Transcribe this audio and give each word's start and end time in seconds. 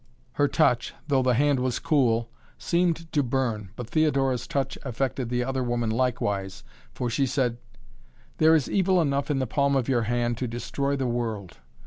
Her 0.31 0.47
touch, 0.47 0.95
though 1.07 1.21
the 1.21 1.35
hand 1.35 1.59
was 1.59 1.77
cool, 1.77 2.31
seemed 2.57 3.11
to 3.11 3.21
burn, 3.21 3.69
but 3.75 3.87
Theodora's 3.87 4.47
touch 4.47 4.75
affected 4.81 5.29
the 5.29 5.43
other 5.43 5.61
woman 5.63 5.91
likewise 5.91 6.63
for 6.91 7.07
she 7.07 7.27
said: 7.27 7.57
"There 8.39 8.55
is 8.55 8.67
evil 8.67 8.99
enough 8.99 9.29
in 9.29 9.37
the 9.37 9.45
palm 9.45 9.75
of 9.75 9.87
your 9.87 10.05
hand 10.09 10.39
to 10.39 10.47
destroy 10.47 10.95
the 10.95 11.05
world! 11.05 11.59